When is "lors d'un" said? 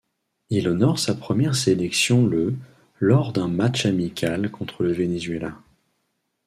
2.99-3.47